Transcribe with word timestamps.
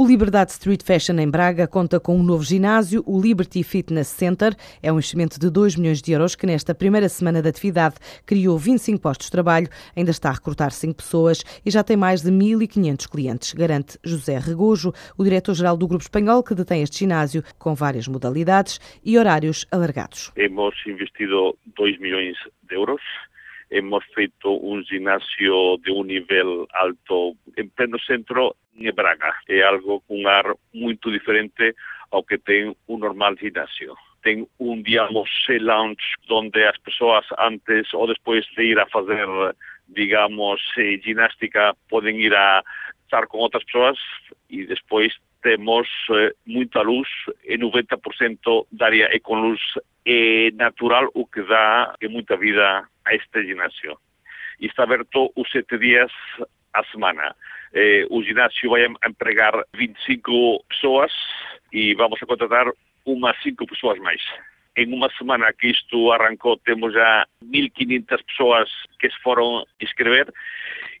O 0.00 0.06
Liberdade 0.06 0.52
Street 0.52 0.84
Fashion 0.84 1.18
em 1.18 1.28
Braga 1.28 1.66
conta 1.66 1.98
com 1.98 2.16
um 2.16 2.22
novo 2.22 2.44
ginásio, 2.44 3.02
o 3.04 3.20
Liberty 3.20 3.64
Fitness 3.64 4.06
Center. 4.06 4.54
É 4.80 4.92
um 4.92 4.94
investimento 4.94 5.40
de 5.40 5.50
2 5.50 5.74
milhões 5.74 6.00
de 6.00 6.12
euros 6.12 6.36
que, 6.36 6.46
nesta 6.46 6.72
primeira 6.72 7.08
semana 7.08 7.42
de 7.42 7.48
atividade, 7.48 7.96
criou 8.24 8.56
25 8.56 9.02
postos 9.02 9.26
de 9.26 9.32
trabalho, 9.32 9.66
ainda 9.96 10.12
está 10.12 10.28
a 10.28 10.34
recrutar 10.34 10.70
5 10.70 10.94
pessoas 10.94 11.42
e 11.66 11.70
já 11.72 11.82
tem 11.82 11.96
mais 11.96 12.22
de 12.22 12.30
1.500 12.30 13.10
clientes, 13.10 13.52
garante 13.52 13.98
José 14.04 14.38
Regojo, 14.38 14.92
o 15.18 15.24
diretor-geral 15.24 15.76
do 15.76 15.88
Grupo 15.88 16.04
Espanhol, 16.04 16.44
que 16.44 16.54
detém 16.54 16.80
este 16.84 17.00
ginásio 17.00 17.42
com 17.58 17.74
várias 17.74 18.06
modalidades 18.06 18.78
e 19.04 19.18
horários 19.18 19.66
alargados. 19.68 20.30
Hemos 20.36 20.76
investido 20.86 21.58
2 21.76 21.98
milhões 21.98 22.36
de 22.62 22.76
euros 22.76 23.02
hemos 23.70 24.04
feito 24.14 24.50
un 24.50 24.84
ginasio 24.84 25.76
de 25.84 25.92
un 25.92 26.06
nivel 26.06 26.66
alto 26.72 27.36
en 27.56 27.68
pleno 27.70 27.98
centro 27.98 28.56
Braga. 28.92 29.34
É 29.48 29.62
algo 29.62 30.00
con 30.06 30.20
un 30.20 30.26
ar 30.26 30.54
muito 30.72 31.10
diferente 31.10 31.74
ao 32.10 32.22
que 32.22 32.38
ten 32.38 32.76
un 32.86 33.00
normal 33.00 33.36
ginasio. 33.36 33.96
Ten 34.22 34.46
un, 34.58 34.82
digamos, 34.82 35.30
lounge 35.48 36.02
donde 36.26 36.66
as 36.66 36.78
persoas 36.78 37.26
antes 37.38 37.92
ou 37.94 38.06
despois 38.06 38.46
de 38.56 38.64
ir 38.64 38.78
a 38.78 38.86
fazer, 38.86 39.26
digamos, 39.88 40.60
eh, 40.78 40.98
ginástica 41.02 41.74
poden 41.88 42.16
ir 42.16 42.34
a 42.34 42.62
estar 43.04 43.26
con 43.26 43.40
outras 43.40 43.64
persoas 43.64 43.98
e 44.48 44.66
despois 44.66 45.12
temos 45.42 45.88
eh, 46.10 46.34
luz 46.84 47.08
e 47.44 47.56
90% 47.56 48.66
da 48.72 48.86
área 48.86 49.08
é 49.12 49.18
con 49.20 49.40
luz 49.40 49.60
é 50.04 50.50
natural, 50.52 51.10
o 51.14 51.26
que 51.26 51.42
dá 51.42 51.94
é 52.00 52.08
muita 52.08 52.36
vida 52.36 52.88
a 53.04 53.14
este 53.14 53.44
ginásio. 53.44 53.98
E 54.60 54.66
está 54.66 54.82
aberto 54.82 55.30
os 55.36 55.50
sete 55.50 55.78
dias 55.78 56.10
a 56.72 56.82
semana. 56.84 57.36
Eh, 57.74 58.06
o 58.10 58.22
ginásio 58.22 58.70
vai 58.70 58.86
empregar 59.06 59.52
25 59.74 60.64
pessoas 60.68 61.12
e 61.72 61.94
vamos 61.94 62.22
a 62.22 62.26
contratar 62.26 62.66
umas 63.04 63.40
5 63.42 63.66
pessoas 63.66 63.98
mais. 63.98 64.22
Em 64.76 64.92
uma 64.92 65.10
semana 65.18 65.52
que 65.52 65.68
isto 65.68 66.12
arrancou, 66.12 66.56
temos 66.58 66.92
já 66.92 67.26
1.500 67.44 68.24
pessoas 68.26 68.70
que 69.00 69.10
se 69.10 69.20
foram 69.22 69.64
inscrever 69.80 70.32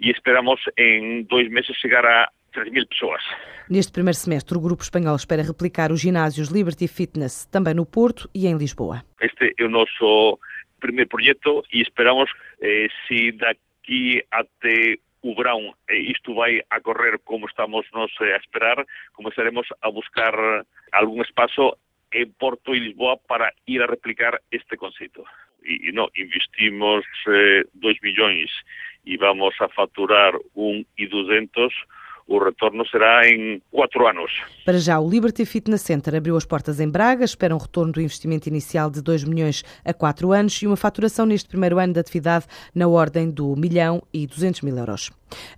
e 0.00 0.10
esperamos 0.10 0.60
em 0.78 1.24
dois 1.24 1.50
meses 1.50 1.76
chegar 1.76 2.04
a 2.04 2.30
3 2.52 2.72
mil 2.72 2.86
pessoas. 2.86 3.22
Neste 3.68 3.92
primeiro 3.92 4.16
semestre, 4.16 4.56
o 4.56 4.60
Grupo 4.60 4.82
Espanhol 4.82 5.16
espera 5.16 5.42
replicar 5.42 5.92
os 5.92 6.00
ginásios 6.00 6.48
Liberty 6.48 6.88
Fitness 6.88 7.44
também 7.46 7.74
no 7.74 7.84
Porto 7.84 8.30
e 8.34 8.46
em 8.46 8.56
Lisboa. 8.56 9.02
Este 9.20 9.54
é 9.58 9.64
o 9.64 9.68
nosso 9.68 10.38
primeiro 10.80 11.10
projeto 11.10 11.62
e 11.72 11.82
esperamos, 11.82 12.30
eh, 12.62 12.86
se 13.06 13.32
daqui 13.32 14.24
até 14.30 14.96
o 15.26 15.34
verão 15.34 15.74
eh, 15.88 15.96
isto 15.96 16.34
vai 16.34 16.62
a 16.70 16.80
correr 16.80 17.18
como 17.24 17.46
estamos 17.46 17.84
nós 17.92 18.12
eh, 18.20 18.34
a 18.34 18.36
esperar, 18.36 18.86
começaremos 19.12 19.66
a 19.82 19.90
buscar 19.90 20.34
algum 20.92 21.20
espaço 21.20 21.76
em 22.12 22.26
Porto 22.30 22.74
e 22.74 22.78
Lisboa 22.78 23.18
para 23.26 23.52
ir 23.66 23.82
a 23.82 23.86
replicar 23.86 24.40
este 24.52 24.76
conceito. 24.76 25.24
E, 25.64 25.88
e 25.88 25.92
não, 25.92 26.08
investimos 26.16 27.04
2 27.74 27.96
eh, 27.96 28.00
milhões 28.02 28.50
e 29.04 29.16
vamos 29.16 29.60
a 29.60 29.68
faturar 29.68 30.32
1 30.54 30.84
e 30.96 31.08
200 31.08 31.74
o 32.28 32.38
retorno 32.38 32.86
será 32.86 33.28
em 33.28 33.62
quatro 33.70 34.06
anos. 34.06 34.30
Para 34.64 34.78
já, 34.78 34.98
o 34.98 35.08
Liberty 35.08 35.44
Fitness 35.44 35.82
Center 35.82 36.14
abriu 36.14 36.36
as 36.36 36.44
portas 36.44 36.80
em 36.80 36.88
Braga, 36.88 37.24
espera 37.24 37.54
um 37.54 37.58
retorno 37.58 37.92
do 37.92 38.00
investimento 38.00 38.48
inicial 38.48 38.90
de 38.90 39.00
2 39.00 39.24
milhões 39.24 39.62
a 39.84 39.94
4 39.94 40.32
anos 40.32 40.60
e 40.62 40.66
uma 40.66 40.76
faturação 40.76 41.24
neste 41.24 41.48
primeiro 41.48 41.78
ano 41.78 41.92
de 41.92 42.00
atividade 42.00 42.46
na 42.74 42.88
ordem 42.88 43.30
do 43.30 43.54
milhão 43.56 44.02
e 44.12 44.26
200 44.26 44.62
mil 44.62 44.76
euros. 44.76 45.10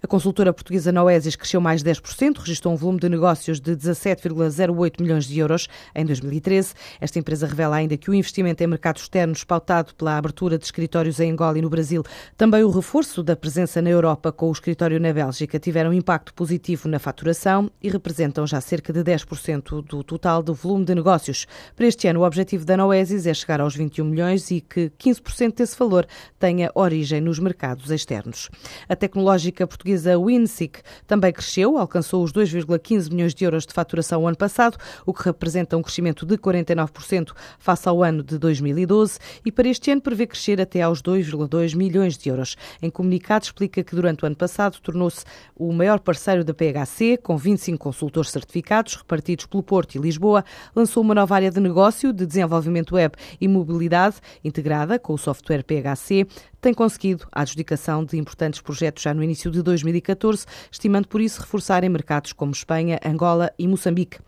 A 0.03 0.07
consultora 0.07 0.53
portuguesa 0.53 0.93
Noesis 0.93 1.37
cresceu 1.37 1.61
mais 1.61 1.83
10%, 1.83 2.39
registrou 2.39 2.75
um 2.75 2.77
volume 2.77 3.01
de 3.01 3.09
negócios 3.09 3.61
de 3.61 3.77
17,08 3.77 5.01
milhões 5.01 5.25
de 5.27 5.39
euros 5.39 5.69
em 5.95 6.05
2013. 6.05 6.75
Esta 7.01 7.19
empresa 7.19 7.47
revela 7.47 7.77
ainda 7.77 7.97
que 7.97 8.11
o 8.11 8.15
investimento 8.15 8.63
em 8.63 8.67
mercados 8.67 9.03
externos, 9.03 9.45
pautado 9.45 9.95
pela 9.95 10.17
abertura 10.17 10.59
de 10.59 10.65
escritórios 10.65 11.21
em 11.21 11.33
Angola 11.33 11.59
e 11.59 11.63
no 11.63 11.71
Brasil, 11.71 12.03
também 12.37 12.63
o 12.63 12.71
reforço 12.71 13.23
da 13.23 13.37
presença 13.37 13.83
na 13.83 13.91
Europa 13.91 14.33
com 14.33 14.49
o 14.49 14.53
escritório 14.53 14.99
na 15.01 15.13
Bélgica, 15.13 15.59
tiveram 15.59 15.93
impacto 15.93 16.33
positivo 16.35 16.89
na 16.89 16.99
faturação 16.99 17.71
e 17.83 17.89
representam 17.89 18.47
já 18.47 18.61
cerca 18.61 18.93
de 18.93 19.01
10% 19.01 19.83
do 19.83 20.03
total 20.03 20.43
do 20.43 20.55
volume 20.55 20.85
de 20.85 20.95
negócios. 20.95 21.47
Para 21.77 21.87
este 21.87 22.09
ano, 22.09 22.21
o 22.21 22.25
objetivo 22.25 22.65
da 22.65 22.77
Noesis 22.77 23.27
é 23.27 23.35
chegar 23.35 23.61
aos 23.61 23.75
21 23.75 24.05
milhões 24.05 24.51
e 24.51 24.61
que 24.61 24.91
15% 24.99 25.57
desse 25.57 25.79
valor 25.79 26.07
tenha 26.39 26.71
origem 26.75 27.21
nos 27.21 27.39
mercados 27.39 27.91
externos. 27.91 28.49
A 28.89 28.97
tecnológica 28.97 29.58
portuguesa 29.67 30.19
Winsic 30.19 30.81
também 31.07 31.33
cresceu, 31.33 31.79
alcançou 31.79 32.23
os 32.23 32.33
2,15 32.33 33.11
milhões 33.11 33.35
de 33.35 33.45
euros 33.45 33.67
de 33.67 33.73
faturação 33.73 34.27
ano 34.27 34.37
passado, 34.37 34.77
o 35.05 35.13
que 35.13 35.25
representa 35.25 35.77
um 35.77 35.83
crescimento 35.83 36.25
de 36.25 36.37
49% 36.37 37.33
face 37.59 37.89
ao 37.89 38.03
ano 38.03 38.23
de 38.23 38.39
2012 38.39 39.19
e 39.45 39.53
para 39.53 39.69
este 39.69 39.91
ano 39.91 40.01
prevê 40.01 40.27
crescer 40.27 40.61
até 40.61 40.83
aos 40.83 41.03
2,2 41.03 41.75
milhões 41.75 42.17
de 42.17 42.29
euros. 42.29 42.57
Em 42.81 42.91
comunicado 42.91 43.45
explica 43.45 43.83
que 43.83 43.95
durante 43.95 44.25
o 44.25 44.27
ano 44.27 44.37
passado 44.37 44.79
tornou-se 44.81 45.25
o 45.57 45.73
maior 45.73 46.01
parceiro 46.01 46.45
da 46.45 46.55
PHC, 46.55 47.19
com 47.19 47.37
25 47.37 47.79
consultores 47.79 48.31
certificados 48.31 48.95
repartidos 48.95 49.47
pelo 49.47 49.63
Porto 49.63 49.95
e 49.95 49.99
Lisboa, 49.99 50.45
lançou 50.75 51.03
uma 51.03 51.15
nova 51.15 51.35
área 51.35 51.51
de 51.51 51.61
negócio 51.61 52.13
de 52.13 52.27
desenvolvimento 52.27 52.95
web 52.95 53.15
e 53.41 53.49
mobilidade 53.49 54.17
integrada 54.45 54.99
com 54.99 55.15
o 55.15 55.19
software 55.19 55.63
PHC, 55.63 56.27
tem 56.61 56.75
conseguido 56.75 57.27
a 57.31 57.43
adjudicação 57.43 58.05
de 58.05 58.19
importantes 58.19 58.61
projetos 58.61 59.03
já 59.03 59.15
no 59.15 59.23
início 59.23 59.48
de 59.51 59.63
2014, 59.63 60.47
estimando 60.71 61.09
por 61.09 61.21
isso 61.21 61.41
reforçar 61.41 61.85
em 61.85 61.89
mercados 61.89 62.33
como 62.33 62.53
Espanha, 62.53 62.99
Angola 63.05 63.53
e 63.59 63.67
Moçambique. 63.67 64.19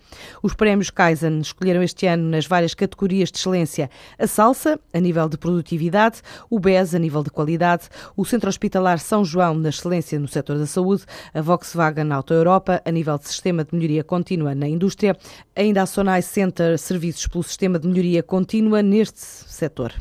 Os 0.43 0.55
prémios 0.55 0.91
Kaizen 0.91 1.41
escolheram 1.41 1.83
este 1.83 2.07
ano 2.07 2.29
nas 2.29 2.47
várias 2.47 2.75
categorias 2.75 3.31
de 3.31 3.39
excelência 3.39 3.91
a 4.19 4.27
Salsa, 4.27 4.79
a 4.93 5.01
nível 5.01 5.29
de 5.29 5.37
produtividade, 5.37 6.21
o 6.49 6.59
BES, 6.59 6.95
a 6.95 6.99
nível 6.99 7.23
de 7.23 7.31
qualidade, 7.31 7.89
o 8.17 8.25
Centro 8.25 8.49
Hospitalar 8.49 8.99
São 8.99 9.25
João, 9.25 9.55
na 9.55 9.69
excelência 9.69 10.19
no 10.19 10.29
setor 10.29 10.59
da 10.59 10.67
saúde, 10.67 11.05
a 11.33 11.41
Volkswagen 11.41 12.13
Auto 12.13 12.33
Europa, 12.33 12.81
a 12.85 12.91
nível 12.91 13.19
de 13.19 13.29
sistema 13.29 13.65
de 13.65 13.75
melhoria 13.75 14.05
contínua 14.05 14.55
na 14.55 14.69
indústria, 14.69 15.17
ainda 15.55 15.83
a 15.83 15.87
Sonai 15.87 16.23
Center 16.23 16.79
Serviços 16.79 17.27
pelo 17.27 17.45
sistema 17.45 17.79
de 17.79 17.87
melhoria 17.87 18.23
contínua 18.23 18.83
neste 18.83 19.21
setor. 19.21 19.93